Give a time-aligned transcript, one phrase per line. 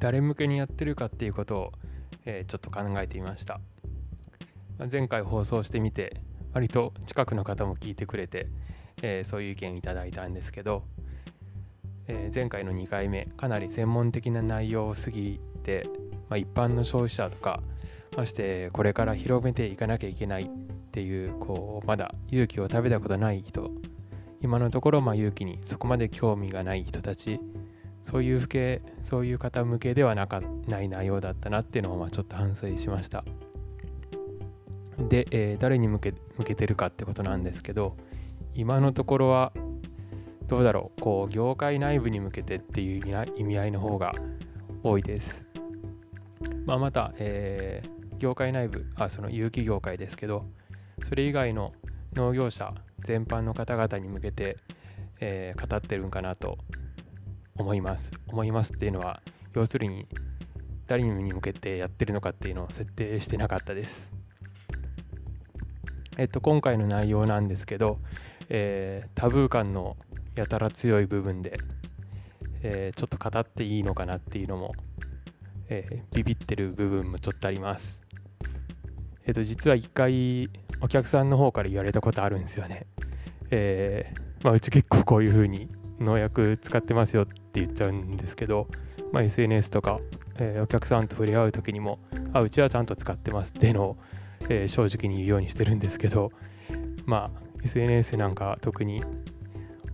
[0.00, 1.72] 誰向けにやってるかっていうことを、
[2.24, 3.60] えー、ちょっと考えてみました、
[4.78, 6.20] ま、前回放送してみて
[6.52, 8.48] 割と近くの方も聞いてくれて、
[9.02, 10.82] えー、そういう意見いただいたんですけど、
[12.08, 15.86] えー、前回の2回目かなり専門的な内容を過ぎて、
[16.28, 17.62] まあ、一般の消費者とか
[18.16, 20.48] ましてこれから広めていかなきゃいけないっ
[20.92, 23.70] ていうこうまだ勇気を食べたことない人
[24.40, 27.40] 今のところまあ勇気にそこまで興味がない人たち
[28.04, 33.24] そういうけそういう方向けではなかない内容だったなっていうのをまあちょっと反省しました。
[35.08, 37.96] で、えー、誰に向け向けてるかってことなんですけど
[38.54, 39.52] 今のところは
[40.46, 41.00] どうだろう。
[41.00, 44.14] こう業界内部に向けてっていう意味合いの方が
[44.82, 45.46] 多いです、
[46.66, 50.46] まあ、また、えー、業界内部あその有機業界ですけど
[51.04, 51.72] それ以外の
[52.14, 54.56] 農業者全般の方々に向けて、
[55.20, 56.58] えー、語ってるんかなと
[57.56, 58.10] 思います。
[58.26, 59.22] 思いますっていうのは
[59.54, 60.06] 要するに
[60.86, 64.12] 誰に向けてやってるのかっていうのを設定してなかったです。
[66.18, 67.98] えっと今回の内容なんですけど、
[68.48, 69.96] えー、タブー感の
[70.34, 71.58] やたら強い部分で、
[72.62, 74.72] えー、ちょっと語っていいのかなっていうのも、
[75.68, 78.00] えー、ビビってる部分もちょっとあります。
[79.26, 82.86] えっと実は一回お客さんの方から言われたことあるんですよね。
[83.50, 88.68] えー、まあ、うち結構こういう風に農薬使ってますよってって言っちゃうんですけど、
[89.12, 90.00] まあ、SNS とか、
[90.38, 91.98] えー、お客さんと触れ合う時にも
[92.32, 93.96] あうちはちゃんと使ってますっていうのを、
[94.48, 96.30] えー、正直に言うようにしてるんですけど
[97.06, 99.02] まあ SNS なんか特に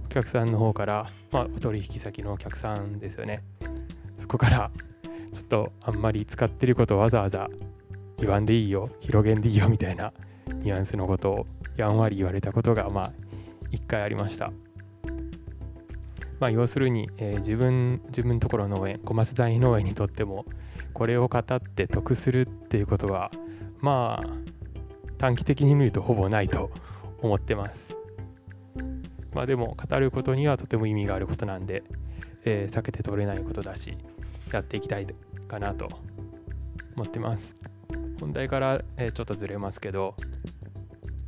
[0.04, 3.42] お客さんの方から、まあ、お取引先のお客さんですよね
[4.18, 4.70] そこから
[5.32, 7.48] ちょっとあんまり使ってることをわざわざ
[8.18, 10.12] 言わんでいいよ広げんでいいよみたいな
[10.62, 13.12] ニュアンスのことをやんわり言われたことがまあ
[13.70, 14.52] 一回ありました。
[16.38, 20.44] まあ、要するに、えー、自分自分ところの農園小松大農園にとっても
[20.92, 23.30] これを語って得するっていうことは
[23.80, 24.28] まあ
[25.18, 26.70] 短期的に見るとほぼないと
[27.22, 27.96] 思ってます。
[29.32, 31.82] まあでも語ることにはとても意味があることなんで、
[32.44, 33.96] えー、避けて通れないことだし
[34.52, 35.06] やっていきたい
[35.46, 35.88] かなと
[36.96, 37.54] 思ってます。
[38.20, 40.14] 本題から、えー、ちょっとずれますけど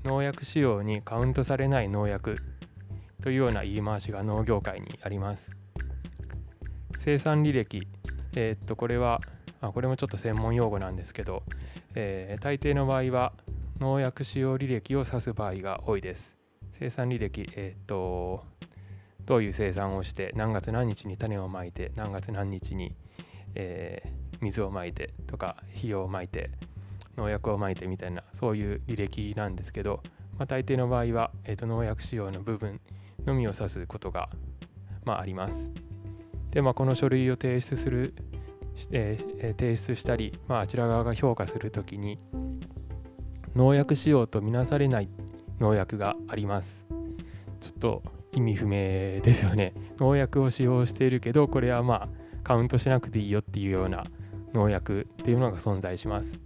[0.05, 2.39] 農薬使用にカウントされない農薬
[3.29, 5.51] というような言い回しが農業界にあります。
[6.97, 7.87] 生産履歴、
[8.35, 9.21] えー、っとこれは
[9.61, 11.43] あこれもちょっと専門用語なんですけど、
[11.95, 13.35] えー、大抵の場合は
[13.81, 16.39] 農薬使用履歴を指す場合が多いです。
[16.79, 18.47] 生産履歴、えー、っと
[19.27, 22.97] どういう生産をして何月何日に種をまいて何月何日に、
[23.55, 26.51] えー、水をまいてとか肥料をまいて
[27.19, 30.03] 農薬をまいてみたいなそういう履歴なんですけど、
[30.39, 32.81] まあ、大抵の場合は、えー、と農薬使用の部分
[33.27, 34.29] のみを指すことが、
[35.05, 35.71] まあ、あります。
[36.51, 38.15] で、まあ、この書類を提出する、
[38.91, 42.19] えー、提出したり、まあ、あちら側が評価するときに
[43.55, 45.09] 農薬使用とみなされない
[45.61, 46.87] 農薬があります。
[47.61, 48.03] ちょっと
[48.33, 49.75] 意味不明ですよね。
[49.99, 52.09] 農薬を使用しているけどこれはまあ
[52.45, 54.05] カウントしなくていいよっていうような
[54.55, 56.39] 農薬っていうのが存在します。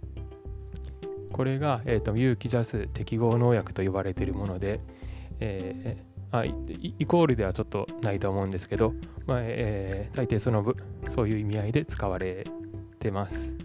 [1.31, 4.79] これが、えーと、有機ジャス適合農薬と呼ばれているもので、
[5.39, 8.95] えー、あイコールではちょっとないと思うんですけど、
[9.27, 10.73] まあえー、大抵その
[11.09, 12.47] そういう意味合いで使われ
[12.99, 13.55] てます。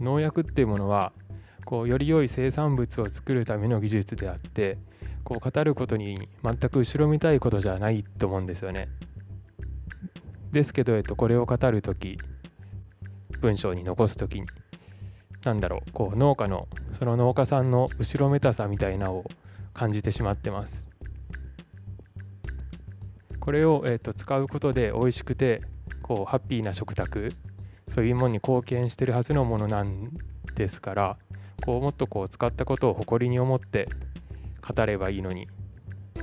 [0.00, 1.12] 農薬っていうものは
[1.66, 4.78] こうより良い生産物を作るための技術であって
[5.22, 8.88] こう語ることに全く後ろめたいことじゃないと思うんですよね。
[10.50, 12.18] ですけど、えっと、これを語るとき
[13.40, 14.46] 文章に残すときに
[15.44, 19.24] なんだろうこう農家のその農家さんの後ろめたさみたいなを
[19.72, 20.88] 感じてしまってます。
[23.40, 25.62] これを、えーと、使うことで美味しくて
[26.00, 27.32] こうハッピーな食卓
[27.88, 30.10] そういうものに貢献してるはずのものなん
[30.54, 31.16] ですから
[31.64, 33.88] こうもっとこう使ったことを誇りに思って
[34.60, 35.48] 語ればいいのに、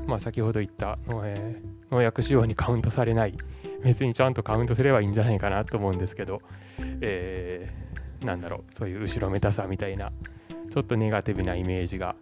[0.07, 3.33] まあ、先ほど言った、えー、農薬使用にカウントされない
[3.83, 6.41] 別にちゃんとカウントすればいいんじゃないかなと思うんですけど、
[7.01, 7.89] えー
[8.25, 10.11] なんだろうそういう後ろめたさみたいな
[10.71, 12.15] ちょっとネガティブなイメージが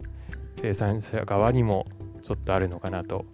[0.60, 1.86] 生産者側にも
[2.22, 3.24] ちょっとあるのかなと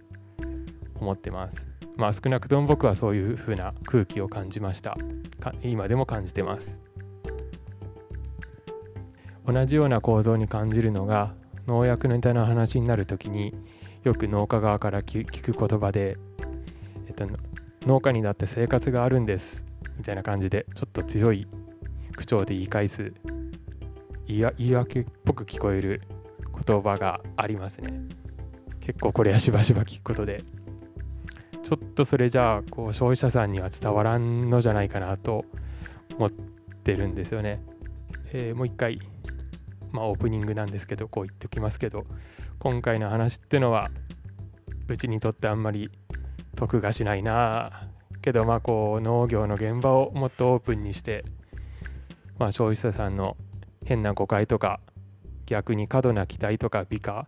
[0.99, 1.67] 思ってます。
[1.97, 4.95] まあ少なくとも僕はそういう風な空気を感じました。
[5.63, 6.79] 今でも感じてます。
[9.45, 11.33] 同じような構造に感じるのが
[11.67, 13.53] 農薬ネタの話になる時に
[14.03, 16.17] よく農家側から聞く言葉で、
[17.07, 17.27] えっと、
[17.85, 19.65] 農家になって生活があるんです
[19.97, 21.47] みたいな感じでちょっと強い
[22.15, 23.13] 口調で言い返す
[24.27, 26.01] 言い訳っぽく聞こえる
[26.55, 27.93] 言葉がありますね。
[28.79, 30.43] 結構これはしばしば聞くことで。
[31.63, 35.45] ちょっとそれじゃあこう消費者さんには伝わらんのじゃないかなと
[36.15, 37.63] 思ってるんですよね。
[38.33, 38.99] えー、もう一回、
[39.91, 42.05] まあ、オープニングなんですけどこう言っておきますけど。
[42.59, 43.91] 今回の話ってのは
[44.87, 45.91] うちにとってあんまり
[46.55, 47.89] 得がしないな
[48.21, 51.23] けどまあこう農業の現場をもっとオープンにして、
[52.39, 53.37] まあ、消費者さんの
[53.85, 54.79] 変な誤解とか
[55.45, 57.27] 逆に過度な期待とか美化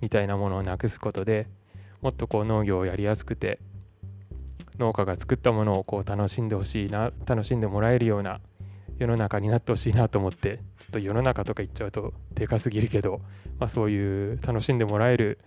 [0.00, 1.48] みたいなものをなくすことで
[2.00, 3.58] もっとこう農業をやりやすくて
[4.78, 8.40] 農家が作ったものをこう楽しんでほしいな楽しんでもらえるような
[8.98, 13.20] 世の中になってほしいなと思ってちょっと世の中とか言っちゃうとでかすぎるけど、
[13.58, 15.38] まあ、そういう楽しんでもらえる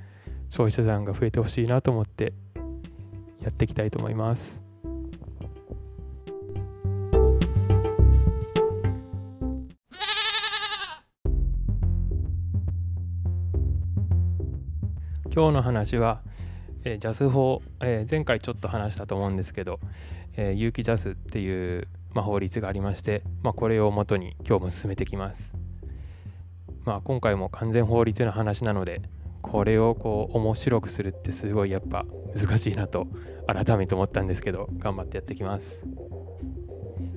[0.49, 2.33] 消費者さんが増えてほしいなと思って
[3.41, 4.68] やっていきたいと思います。
[15.39, 16.19] 今日の話は、
[16.83, 19.79] えー、ジャス法、えー、前回ちょっと話したと思うんですけど、
[20.35, 25.55] えー、有機ジャスっていう、まあ、法律がありまして、まあ、これをもとに今日も進めてきます。
[26.83, 29.01] まあ、今回も完全法律の話なので
[29.41, 32.03] これをこう面白くするってすごいやっぱ
[32.35, 33.07] 難しいなと
[33.47, 35.85] 改めて思ったんですけど頑張ってやってきます。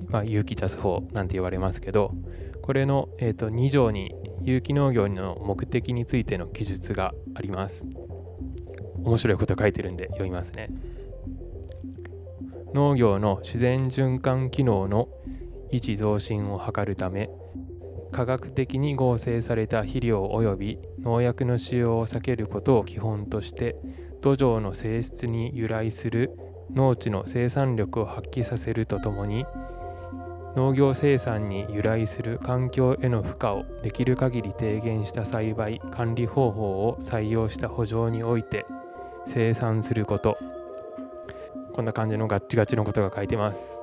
[0.07, 2.13] まあ、有機ジャス法なんて言われますけど
[2.61, 7.85] これの、えー、と2条に有機農業の目的についての記述があります。
[9.03, 10.69] 面白いこと書いてるんで読みますね。
[12.73, 15.07] 農業の自然循環機能の
[15.71, 17.29] 維持増進を図るため
[18.11, 23.75] 科学的に合成された肥料及び農薬の使用を避けることを基本として
[24.21, 26.31] 土壌の性質に由来する
[26.73, 29.45] 農地の生産力を発揮させるとともに
[30.55, 38.65] 農業生産に由来する環境への負荷をできる限り低減した栽培管理方法を採用した補助において
[39.27, 40.37] 生産すること。
[41.73, 43.75] こんな感じのガッチガチのことが書いてます。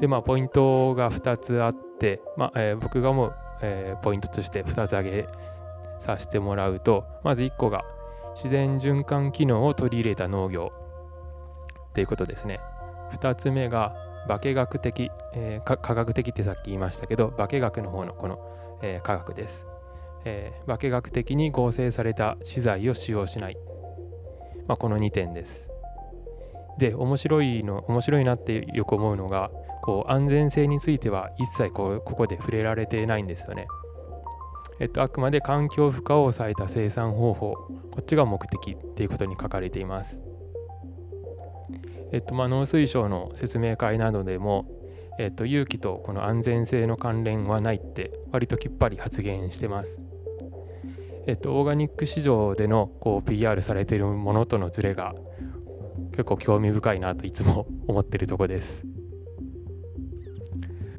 [0.00, 5.28] でまあポイントが2つあって、まあえー、僕が思うえー、ポイントとして2つ挙げ
[5.98, 7.84] させてもらうとまず1個が
[8.34, 10.70] 自然循環機能を取り入れた農業。
[11.90, 12.60] っていうことですね。
[13.14, 13.96] 2つ目が
[14.28, 18.38] 化学的、えー、科学的ってさっき言いましたけど化学の方のこの、
[18.80, 19.66] えー、科学です、
[20.24, 23.56] えー、化学的に合成された資材を使用しない、
[24.70, 25.68] まあ、この2点です
[26.78, 29.50] で面白いの面白いなってよく思うのが
[29.82, 33.66] こう安全性については一切こうここで触れられてないんですよね。
[34.78, 40.22] えっと、あくまで環境負荷を抑えた生産方法こっちが目的っていうことに書かれています。
[42.12, 44.66] えっとまあ、農水省の説明会などでも、
[45.18, 50.09] えっと、有機とこの安全性の関連はないって割ときっぱり発言してます。
[51.26, 55.14] えっと、オーガニック市場でのこう PR されているものとのズレが
[56.12, 58.84] 結構興味深いなといつも 思ってるとこです。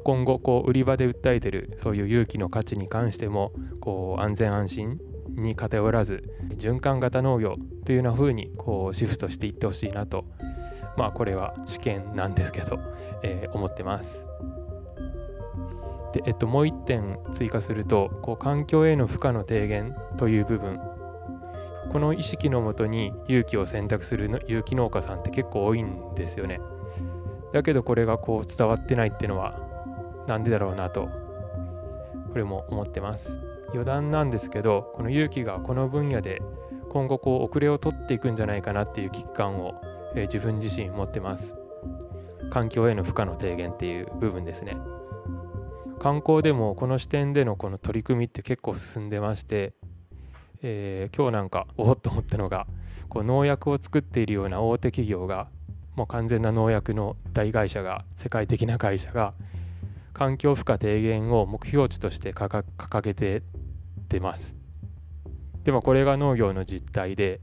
[0.04, 4.98] 今後こう売り場で訴えてるそういう勇気の価値に関してもこう安全安心
[5.30, 6.24] に偏らず
[6.56, 7.54] 循環型農業
[7.84, 10.24] というような風にこうシフトしていってほしいなと
[10.96, 12.80] まあこれは試験なんですけど、
[13.22, 14.26] えー、思ってます。
[16.12, 20.80] で、えっと、もう一点追加するとこう環境への負荷の低減という部分。
[21.90, 26.60] この意識のもとに勇気を選択する有機農家さんって結構多いんですよね。
[27.52, 29.58] だけどこれがこう伝わってないっていうのは
[30.26, 31.08] なんでだろうなと
[32.30, 33.38] これも思ってます。
[33.72, 36.40] 余談なんですけどこの勇気がこの分野で
[36.88, 39.74] 今後こう遅れを取っていくんじゃないかなっていう危機感を、
[40.14, 41.56] えー、自分自身持ってます。
[42.50, 44.76] 環境への負荷の低減っていう部分ですね。
[46.02, 49.72] 観光でもこの視点でのこの取り組みって結構進んでまして、
[50.60, 52.66] えー、今日なんかおおっと思ったのが
[53.08, 55.46] こう農薬を作っているような大手企業が
[55.94, 59.34] もう完全な農薬の大会社が世界的な会社が
[60.12, 63.44] 環境負荷低減を目標値として掲げて
[64.08, 64.56] 出ます。
[65.62, 67.38] でもこれが農業の実態で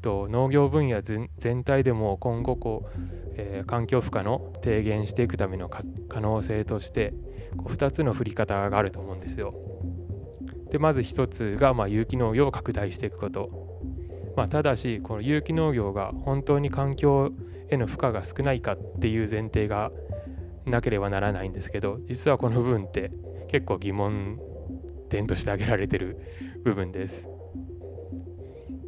[0.00, 1.28] と農業分野全
[1.64, 2.98] 体でも今後こう、
[3.36, 5.84] えー、環境負荷の低減していくための可
[6.20, 7.12] 能性として
[7.56, 9.54] こう2つの振り方があると思うんですよ。
[10.70, 13.70] でまず1つが、ま、有機農業を拡大していくこと。
[14.36, 17.32] まあ、ただしこの有機農業が本当に環境
[17.68, 19.90] への負荷が少ないかっていう前提が
[20.66, 23.10] なければならないんですけど実はこの部分って
[23.48, 24.38] 結構疑問
[25.08, 26.16] 点として挙げられてる
[26.64, 27.28] 部分です。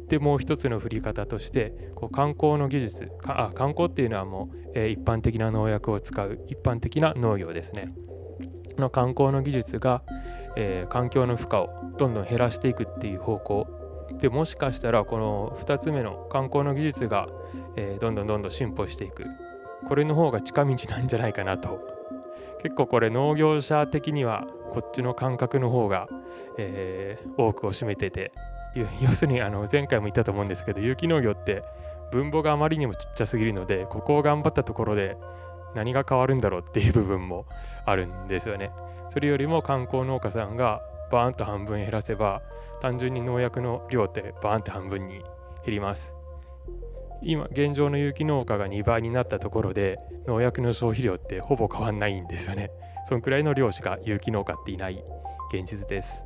[0.07, 7.93] でもう一つの振り方としてこう観光の技術かあ観光っていうのはもう、えー、一般的な農薬を使う一般的な農業ですね。
[8.77, 10.01] の観光の技術が、
[10.55, 13.67] えー、環境の負荷をどんどん減らしていくっていう方向。
[14.19, 17.27] でもしかしたらこの2つ目の観光の技術が、
[17.75, 19.25] えー、どんどんどんどん進歩していく。
[19.87, 21.79] これの方が近道なんじゃないかなと。
[22.61, 26.07] 結構これ農業者的にはこっちの感覚の方が、
[26.57, 28.31] えー、多くを占めてて。
[29.01, 31.63] 要するにあの前回も言ったと思うんですけど有機農業って
[32.11, 35.17] 分母があまりにもちっちゃすぎるのでここを頑張ったところで
[35.75, 37.45] 何が変わるんだろうっていう部分も
[37.85, 38.71] あるんですよね。
[39.09, 42.41] それよりも観光農家さんがバーンと半分減らせば
[42.81, 45.15] 単純に農薬の量ってバーンって半分に
[45.65, 46.13] 減ります。
[47.21, 52.71] 今現状の有機農家が2倍になったところで農薬の消費量ってほぼ変わんないんですよね。
[53.07, 55.03] そのくらいの量しか有機農家っていない
[55.53, 56.23] 現実です。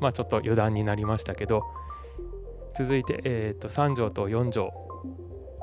[0.00, 1.62] まあちょっと余談になりましたけど
[2.74, 4.72] 続いて、えー、と3条と4条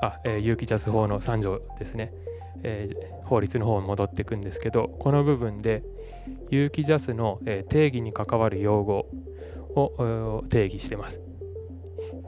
[0.02, 2.14] あ、えー、有機ジャス法の3条ですね、
[2.64, 5.84] えー、法律の方に戻っていくんですけどこの部分で
[6.50, 9.08] 有機ジャスの、えー、定義に関わる用語
[9.76, 11.22] を定義してます。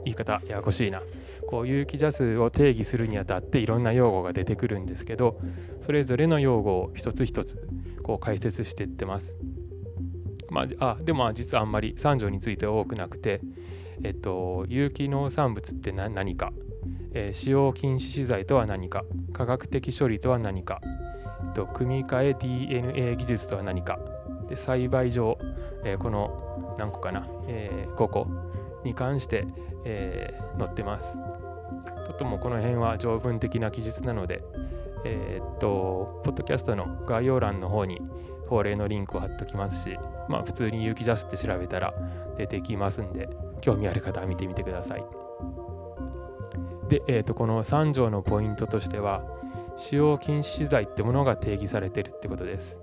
[0.04, 1.02] 言い方ややこしいな。
[1.48, 5.40] こう有機ジャスを定義するにあたっていろんな用語が出てくるんですけど
[5.80, 7.68] それぞれの用語を一つ一つ
[8.02, 9.36] こう解説していってます。
[10.50, 13.40] まあ、あでも実はあんまり3条については多くなくて
[14.04, 16.52] えっと、有機農産物って何か、
[17.14, 23.98] えー、使用禁止資材とは何か、科学的処理とは何か、えっと、組み換え DNA 技術とは何か、
[24.48, 25.38] で栽培上、
[25.84, 28.26] えー、この何個かな、えー、5個
[28.84, 29.46] に関して、
[29.84, 31.18] えー、載ってます。
[32.06, 34.42] とてもこの辺は条文的な記述なので、
[35.04, 38.00] えー、っと、ポッドキャストの概要欄の方に
[38.48, 41.94] 法令のリンクを貼っておきますし、まあ普通に有機ジャスって調べたら
[42.36, 43.28] 出てきますんで、
[43.60, 45.21] 興味ある方は見てみてください。
[46.92, 49.24] で、えー、とこの3条のポイントとしては
[49.78, 52.76] 使用禁止資材ってものが定義されてるってことです。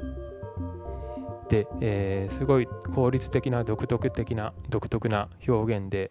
[1.48, 6.10] で、えー、すごい法律的な独特的な独特な表現で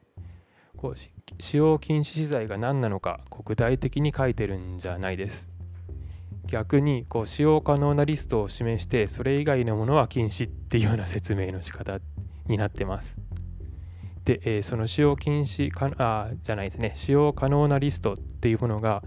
[0.76, 5.48] こう使用禁止資材が何なのか具体的に書いてるんじゃないです。
[6.46, 11.98] 逆にこう使用可能なリストを示してそれ以外のものは禁止っていうような説明の仕方
[12.46, 13.18] になってます。
[14.28, 16.92] で、えー、その使用禁止かあじゃないですね。
[16.94, 19.02] 使用可能なリストっていうものが、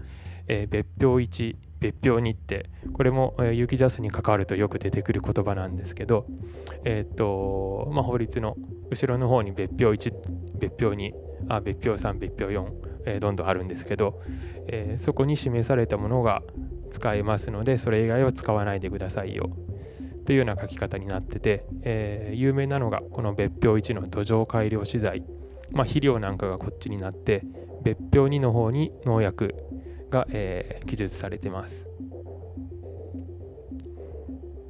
[0.48, 6.26] えー、別表1別表2ってこれも、えー、有機ジャスに関わるとよく出てくる言葉なんですけど、
[6.84, 8.56] えっ、とまあ、法律の
[8.90, 10.12] 後ろの方に別表1
[10.58, 11.12] 別表2
[11.48, 12.66] あ別表3別表4、
[13.06, 14.20] えー、どんどんあるんですけど、
[14.66, 16.42] え、そこに示されたものが
[16.90, 19.50] 使えますのでそれ以外は使わないでくださいよ。
[20.24, 25.24] というような書き方になってて、えー、有名なのがこの別表1の土壌改良資材、
[25.70, 27.44] まあ、肥料なんかがこっちになって
[27.82, 29.54] 別表2の方に農薬
[30.10, 31.88] が、えー、記述されてます。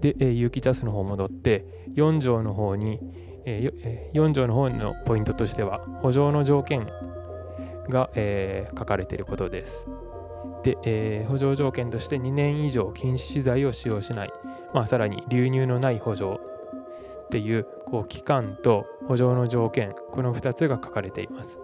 [0.01, 2.99] で、えー、有機ジャスの方戻って4条の方に、
[3.45, 6.89] えー、4条の方のポイントとしては補助の条件
[7.89, 9.87] が、えー、書かれていることです。
[10.63, 14.33] で、えー、補助条件として2年以上禁止資材を使用しない、
[14.73, 16.39] まあ、さらに流入のない補助
[17.27, 19.95] っていうこう期間と補助の条件。
[20.11, 21.59] この2つが書かれています。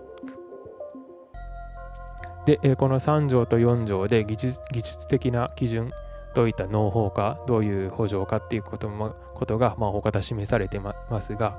[2.46, 5.92] で、えー、この3条と4条で技術技術的な基準
[6.34, 11.58] どういった農法かどういう補助かっていうこともことが、まあ、大方示されてますが、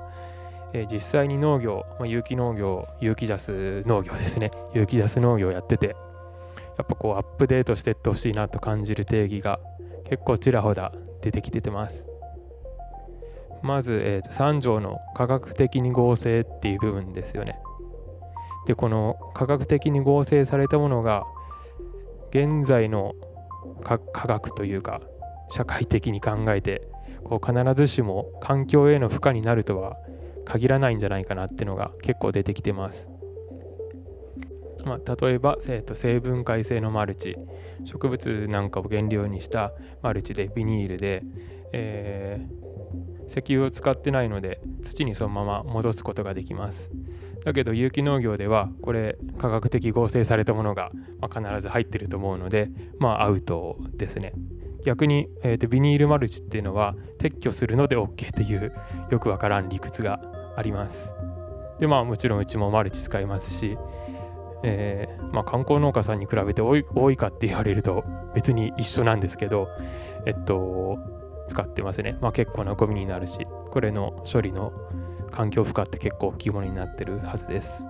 [0.72, 4.50] えー、実際に農業、まあ、有機農業有機ジャス農業ですね。
[4.74, 5.94] 有機ジャス農業やってて
[6.80, 9.60] やっぱこうアップデートしていってほしいなと感じる定義が
[10.08, 12.08] 結構ちらほら出てきててます。
[13.62, 17.60] まず、えー、と3条の科学的に合成っていう部分ですよね。
[18.66, 21.24] でこの科学的に合成されたものが
[22.30, 23.12] 現在の
[23.82, 25.02] 科学というか
[25.50, 26.88] 社会的に考えて
[27.24, 29.98] こう必ずしも環境への負荷になるとは
[30.46, 33.10] 限らないんじゃないかなっていうのが結構出てきてます。
[34.84, 37.36] まあ、例えば、えー、と成分解性のマルチ
[37.84, 39.72] 植物なんかを原料にした
[40.02, 41.22] マルチでビニールで、
[41.72, 46.90] えー、石油を使ってないので土にそのまま戻すことができます。
[47.44, 54.32] だけど有機農業ではこれ科学的合成されたものが、まあ、必ず入ってると思うのでまあアウトですね。
[54.84, 58.72] 逆に、えー、とビニールマルチっていうのは撤去するので OK っていう
[59.10, 60.20] よくわからん理屈が
[60.56, 61.12] あります。
[61.78, 63.78] でまあもちろんうちもマルチ使いますし
[64.62, 69.68] えー、まあ、観光農家さんに比べて多い多いかって言われると別に一緒なんですけど、
[70.26, 70.98] えっと、
[71.48, 72.18] 使ってますね。
[72.20, 74.72] まあ、結構なゴミになるし、これの処理の
[75.30, 77.84] 環境負荷って結構大きいものになってるはずです。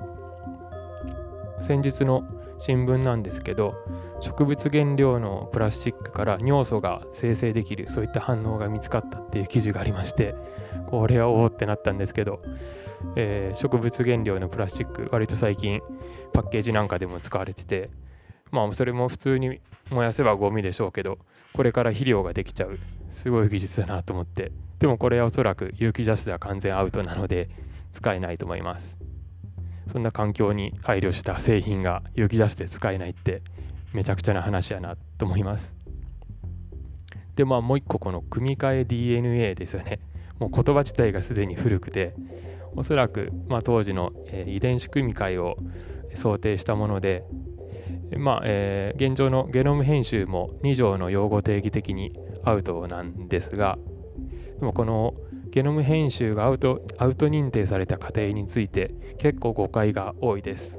[1.61, 2.25] 先日の
[2.59, 3.75] 新聞なんですけど、
[4.21, 10.35] 植物原料のプラスチックから尿素が生成できるそういった反応が見つかったっていう記事がありまして
[10.87, 12.43] これはおおってなったんですけど
[13.16, 15.80] えー、植物原料のプラスチック割と最近
[16.33, 17.90] パッケージなんかでも使われてて
[18.50, 21.19] まあそれも普通に燃やせばゴミでしょうけど
[21.52, 22.78] これから肥料ができちゃう。
[23.11, 24.52] すごい技術だなと思って。
[24.78, 27.50] でもこれはおそらく有機ジャスでは完全アウトなので
[27.92, 28.97] 使えないと思います。
[29.87, 33.42] そんな環境に配慮した製品が有機ジャスで使えないって
[33.92, 35.76] めちゃくちゃな話やなと思います。
[37.35, 39.99] でまあもう一個この組み換え DNA ですよね。
[40.38, 42.14] もう言葉自体がすでに古くて
[42.77, 45.57] おそらく、まあ、当時の、えー、遺伝子組み換えを
[46.15, 47.25] 想定したもので、
[48.17, 52.12] まあえー、現状のゲノム編集も2条の用語定義的に
[52.45, 53.79] アウトなんですが
[54.59, 55.15] でもこの
[55.50, 60.79] ゲノム編集がアウトアウト認定された過程について結構誤解が多いです。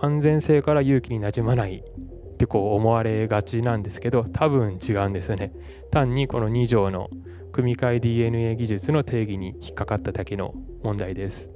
[0.00, 5.52] 安全性から勇気になじまないってこう思われがちなんですけど多分違うんですよね。
[5.90, 7.10] 単にこの2条の
[7.52, 11.52] 組み換え DNA 技術の定義に引っかかっただけの問題です。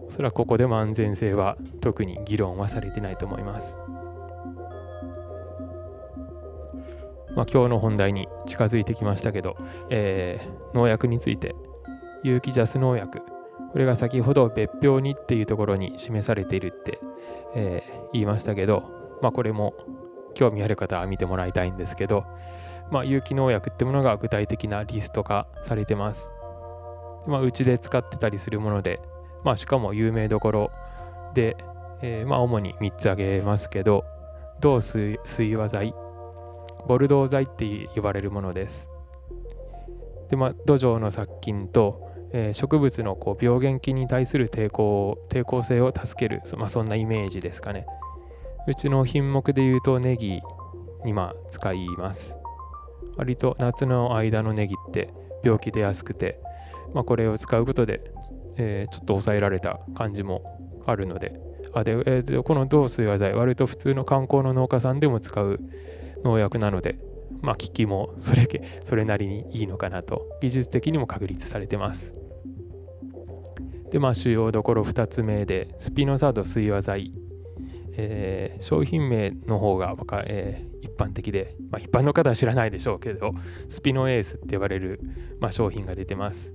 [0.00, 3.78] おそらくここでも安全性は特に議論はされてないと思います。
[7.36, 9.56] まあ、今日の本題に近づいてきましたけど、
[9.88, 11.54] えー、農薬について。
[12.22, 13.22] 有機ジャス農薬。
[13.72, 16.98] これが先ほど別表にっていうところに示されているって、
[17.54, 18.84] えー、言いましたけど、
[19.22, 19.74] まあ、これも
[20.34, 22.24] 興味ある方は見てもらいたいんですけど、
[22.90, 26.36] まあ、有機農薬ってものが具体的なリスト化されてます。
[27.26, 29.00] まあ、うちで使ってたりするもので、
[29.44, 30.70] まあ、しかも有名どころ
[31.34, 31.56] で、
[32.02, 34.04] えー、まあ主に3つ挙げますけど、
[34.60, 35.94] 銅水水和剤、
[36.86, 38.88] ボルドー剤って呼ばれるものです。
[40.30, 47.86] で、まあ、土壌の殺菌と、えー、植物のこう病原菌に対する抵抗抵抗性を助ける、まあ、そんなイメージですかね。
[48.66, 50.40] うちの品目で言うとネギ
[51.04, 52.39] にまあ使います。
[53.16, 55.12] 割と夏の間のネギって
[55.42, 56.40] 病気出やすくて、
[56.94, 58.12] まあ、これを使うことで、
[58.56, 61.40] えー、ちょっと抑えられた感じもあるので、
[61.74, 65.60] あで、えー、この銅水和剤、割と普通の観光の農家さんでも使う
[66.24, 66.98] 農薬なので、
[67.42, 68.46] まあ、効きもそれ
[68.82, 72.14] それなりにいいのかなと、技術的にも確立されてます。
[73.90, 77.12] で、まあ、主要どころ2つ目で、スピノサード水和剤
[77.96, 83.32] えー、商品名の方が、えー、一般的で、まあ、一般の方は知らないでしょうけど、
[83.68, 85.00] スピノエースって呼ばれる、
[85.40, 86.54] まあ、商品が出てます。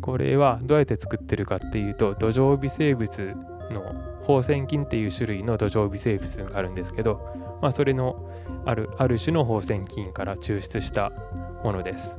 [0.00, 3.34] これはどうやって作ってるかっていうと、土壌微生物
[3.70, 7.20] の放線菌っていう種類の土壌微生物があるんですけど、
[7.62, 8.30] まあ、それの
[8.66, 11.10] あるある種の放線菌から抽出した
[11.62, 12.18] ものです。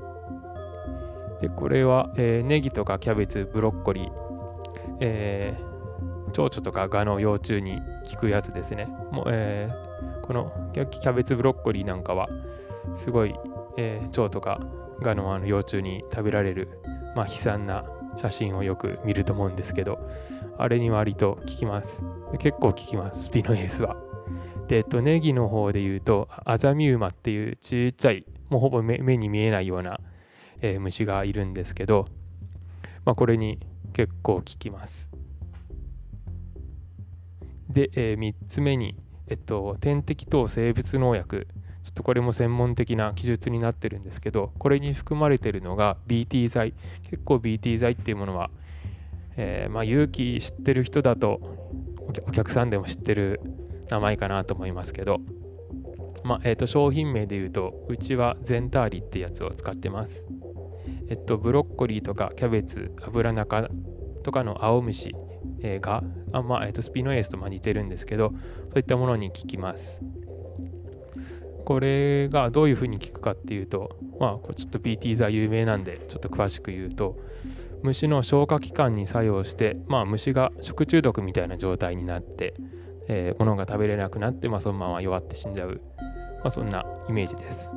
[1.42, 4.12] でこれは、えー、ネギとかキャベツ、ブロッコリー、
[5.02, 5.75] えー
[6.36, 8.88] 蝶々とかガの幼虫に効くやつですね。
[9.10, 12.28] もうえー、このキャベツブロッコリーなんかは
[12.94, 13.34] すごい、
[13.78, 14.60] えー、蝶とか
[15.02, 16.68] ガのあの幼虫に食べられる、
[17.16, 17.86] まあ、悲惨な
[18.18, 19.98] 写真をよく見ると思うんですけど
[20.58, 22.04] あれに割と効きます。
[22.40, 23.96] 結構効きます、スピノエースは。
[24.68, 30.02] で、えっと、ネギの方で言うとアザミウマっていうちっちゃいもうほぼ目に見えないような、
[30.60, 32.08] えー、虫がいるんですけど、
[33.06, 33.58] まあ、これに
[33.94, 35.10] 結構効きます。
[37.76, 38.96] で、えー、3つ目に、
[39.28, 41.48] えっと、点滴等生物農薬。
[41.84, 46.74] ちょっとこれも専門的な記述になってるんですけどこれに含まれてるのが BT 剤。
[47.04, 48.50] 結構 BT 剤っていうものは、
[49.38, 51.40] えー、まあ勇気知ってる人だと
[52.26, 53.40] お客さんでも知ってる
[53.90, 55.20] 名前かなと思いますけど、
[56.24, 60.26] まあえー、と商品名で言うとうちはゼンターリってやつを使ってます。
[61.10, 63.70] えっとブロッコリーとかキャベツアブラナ科
[64.24, 65.16] とかの青虫
[65.66, 68.30] えー、が、あまあえーと、スピノエースとま似てるんですけど、
[68.70, 70.00] そういったものに効きます。
[71.66, 77.18] これがどういうふうに効くかっていうと、まあ、ちょっと BT 剤有名なんで、ちょっと詳しく言うと、
[77.82, 82.54] 虫の消化器官に作用して、まあ、虫が食中毒みたいな状態になって、
[83.08, 87.74] えー、物が食べれなくなって、まあ、そのまま弱って死んじゃう、まあ、そんなイメージです。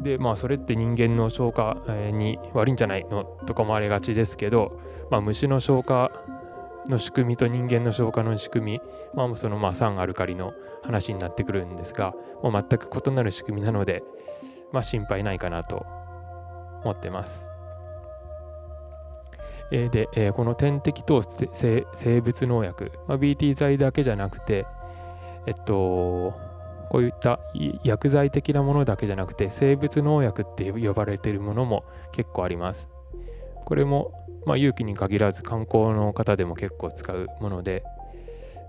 [0.00, 1.76] でまあそれって人間の消化
[2.12, 6.10] に悪いんじゃないのとか思われがちですけど、まあ、虫の消化
[6.88, 8.80] の仕組みと人間の消化の仕組み、
[9.14, 14.02] まあ、そのまあ酸アルカリの話になってくるんですが、もう全く異なる仕組みなので、
[14.72, 15.84] まあ、心配ないかなと
[16.82, 17.48] 思ってます。
[19.72, 24.66] えー、で、えー、この点滴等生物農薬、まあ、BT 剤だけじゃなくて、
[25.46, 26.34] えっと、
[26.90, 27.38] こういった
[27.84, 32.88] 薬剤的なものだけじゃなくて生物農薬って呼ばれているものも結構あります。
[33.64, 34.12] これも、
[34.44, 37.84] まあ、勇気に限らず観光の方でも結構使うもので、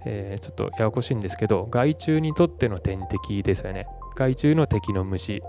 [0.05, 3.88] えー、ちょっとややこしいんですけど害虫にとっての天敵ですよね。
[4.15, 5.41] 害虫の敵の虫、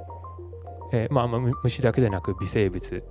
[0.93, 1.29] えー、まあ、
[1.63, 3.05] 虫だけでなく微生物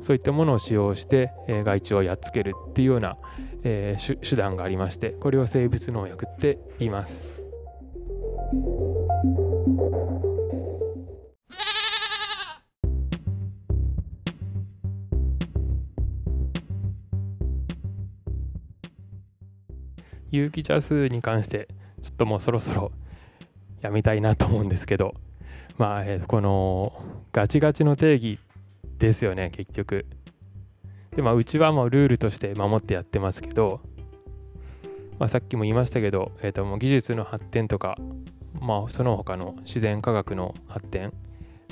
[0.00, 3.16] そういったものを使用して、えー、害虫をやっつけるっていうような、
[3.64, 7.35] えー、手段がありましてこれを生物農薬って言います。
[20.30, 21.68] 有機ジャスに関して
[22.02, 22.92] ちょっともうそろそろ
[23.80, 25.14] やめたいなと思うんですけど
[25.78, 26.92] まあ、えー、この
[27.32, 28.38] ガチガチの定義
[28.98, 30.06] ですよね結局。
[31.14, 33.80] でまあうちはもうルールとして守ってやってますけど、
[35.18, 37.96] まあ、さっきも言いましたけど、えー、ともう技術の発展とか
[38.60, 41.12] まあその他の自然科学の発展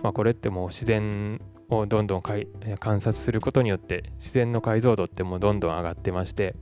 [0.02, 2.46] まあこれってもう自然をどんどんかい
[2.78, 6.54] 観察することによって自然の解像度ってもうどんどん上がってまして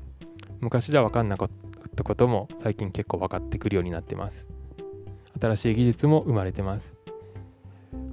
[0.61, 1.51] 昔じゃ分かんなかっ
[1.97, 4.49] たことも最近結構分かってくるようになってます。
[5.41, 6.97] 新しい技術も生まれてます。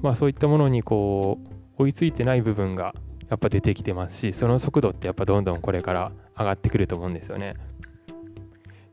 [0.01, 1.37] まあそういったものにこ
[1.77, 2.95] う追いついてない部分が
[3.29, 7.55] やっぱ出てきてますしその速度ってやっぱどんどんこれから上がってくると思うんですよね。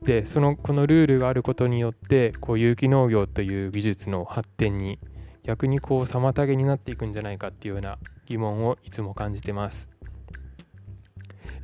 [0.07, 4.99] でそのこのルールがあることによってこう有機農業という技術の発展に
[5.43, 9.89] 逆にこう妨げになっていくんじゃないかっていうような疑問をいつも感じてます。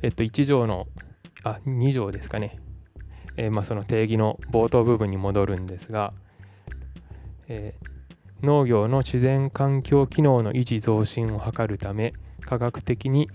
[0.02, 0.88] えっと1条の
[1.42, 2.58] あ2条ですかね、
[3.38, 6.12] えー、まあ、その定義の冒頭部分に戻るんですが、
[7.48, 13.30] えー、農業の自然環境機能の維持増進を図るため科学的に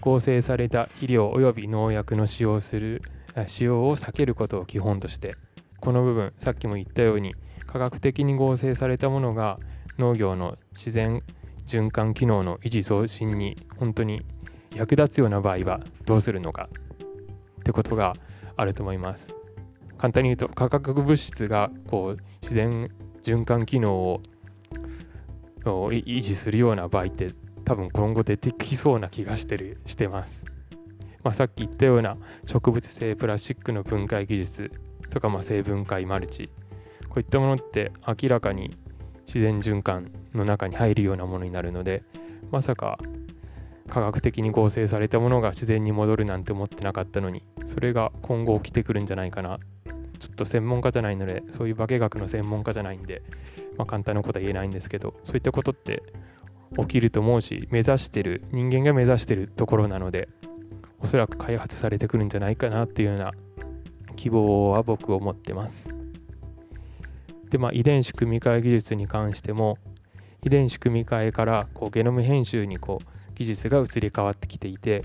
[0.00, 3.02] 合成された肥料及び農薬の使用する
[3.46, 5.36] 使用を避けることを基本として
[5.80, 7.34] この部分さっきも言ったように
[7.66, 9.60] 科学的に合成されたものが
[9.98, 11.22] 農業の自然
[11.66, 14.24] 循環機能の維持増進に本当に
[14.74, 16.68] 役立つような場合はどうするのか
[17.60, 18.14] ってことが
[18.56, 19.34] あると思います。
[19.98, 22.90] 簡単に言うと化学物質がこう自然
[23.22, 24.22] 循環機能を
[25.64, 30.46] 維持するような場合って多分今後出てきそうな気がしてるしてます。
[31.22, 34.70] まあ、さっき言ったような植物性プラスチックの分解技術
[35.10, 36.50] とかまあ生分解マルチ。
[37.08, 38.76] こういったものって明らかに
[39.26, 42.02] 自然循環の中に入るようなものになるので
[42.50, 42.98] まさか
[43.88, 49.58] 科学的に合成されたものが自然に戻るなんて思ってなかったのにそれが今後起きてくるんじゃないかな。
[50.18, 53.22] ちょっと専門家じゃないのでそういう化学の専門家じゃないんで、
[53.76, 56.02] まあ、簡単なことは言えないんですけどそういったことって
[56.76, 60.28] 起きると思うし目指してる人間が目指してるところなので
[61.00, 63.32] おそらく開発されてくるんじゃないかなっていうような
[64.16, 65.94] 希望は僕を持ってます。
[67.50, 69.78] でまあ遺伝子組み換え技術に関しても
[70.44, 75.02] 遺伝子組み換えからこうゲノム編集にこう技術が移り変わってきていて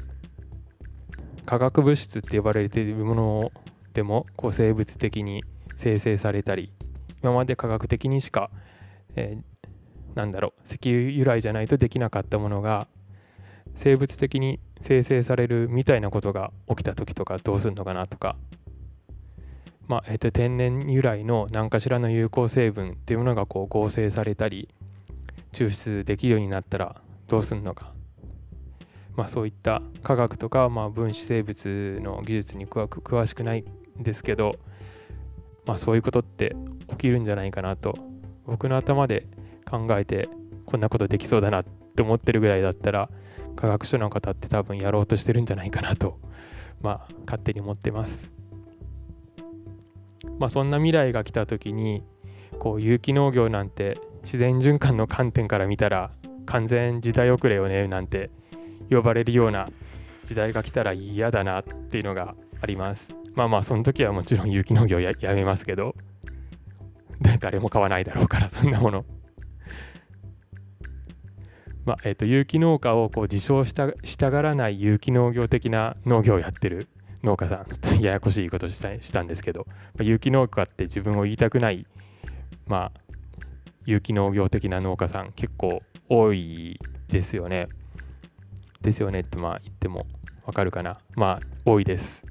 [1.46, 3.52] 化学物質って呼ばれているもの
[3.94, 5.44] でもこう生物的に
[5.78, 6.74] 生成されたり
[7.22, 8.50] 今まで科学的にしか、
[9.16, 12.88] えー、なんだろう石油由来じゃないとできなかったものが
[13.76, 18.36] 生物的に生成されるみたいなことが起きた時とかどうするのかなとか、
[19.88, 24.70] まあえー、と天然由来の何かしらの有効成分っていうものがこう合成されたり
[25.52, 26.96] 抽出できるようになったら
[27.28, 27.94] どうするのか、
[29.16, 33.64] まあ、そういった科学とか、まあ、分子生物の技術に詳しくない
[34.00, 34.56] んですけど、
[35.66, 36.56] まあ、そういうことって
[36.90, 37.98] 起きるんじゃないかなと
[38.46, 39.28] 僕の頭で
[39.70, 40.30] 考えて
[40.66, 43.10] こんなことできそうだなって思ってるぐらいだったら
[43.56, 46.20] 科学書の方って多分やろうとしてるんじゃないかなと、
[46.82, 48.34] まあ、勝手に思ってます。
[50.40, 52.04] まあ、そんな未来が来た時に
[52.60, 56.12] こう有機農業なんて自然循環の観点から見たら
[56.46, 58.32] 完全時代遅れよねなんて
[58.90, 59.70] 呼ばれるような
[60.26, 63.14] 時代が来たら嫌だなっていうのがあります。
[63.36, 65.96] まあまあその時はもちろん有機農業ややめますけど
[67.40, 69.06] 誰も買わないだろうからそんなもの
[71.86, 76.88] まあえーと、有機農家をこう自称したしたがらない有機農業的な農業をやってる
[77.24, 81.86] 農家さんちょっとややこしいことしたしたんですけど、まあ、有機農家って自分を言いたくない
[82.68, 83.04] まあ
[83.86, 87.68] 有機農業的な農家さん結構多いですよね。
[88.82, 90.06] ですよねってまあ言っても
[90.46, 91.00] わかるかな。
[91.16, 92.26] まあ多いです。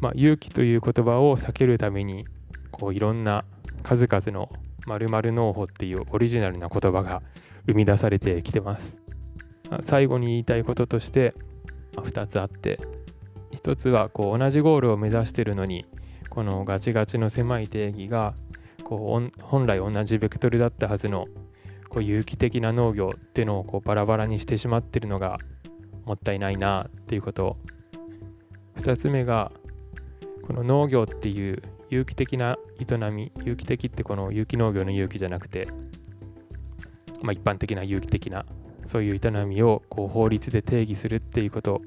[0.00, 2.26] まあ有機という言葉を避けるために
[2.70, 3.44] こういろんな
[3.82, 4.50] 数々の
[4.86, 7.22] 〇〇農法っていうオリジナルな言葉が
[7.66, 9.02] 生み出されてきてます。
[9.82, 11.34] 最後に言いたいこととして
[11.96, 12.78] 2つあって
[13.52, 15.86] 1つはこう同じゴールを目指してるのに
[16.28, 18.34] このガチガチの狭い定義が
[18.84, 21.26] こう本来同じベクトルだったはずの
[21.88, 25.38] こう有機的な農業っていうのをこうバラバラにしてしまってるのが
[26.04, 27.56] もったいないなっていうこと
[28.76, 29.52] 2つ目が
[30.42, 31.62] この農業っていう
[31.94, 35.68] 有機的な営み有機的ってこの有機農業の有機じゃなくて、
[37.22, 38.46] まあ、一般的な有機的な
[38.84, 41.82] そういう営みをこう法律で定義するっていうこと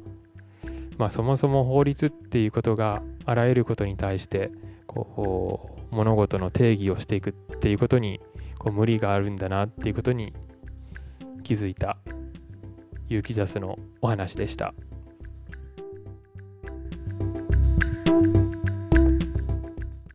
[0.97, 4.49] まあそもそも法律っていうことがあらゆることに対して
[4.85, 8.21] こう物事の定義をしていくっていうことに
[8.59, 10.33] こう無理があるんだなっていうことに
[11.43, 11.97] 気づいた
[13.09, 14.73] 有機ジャスのお話でした。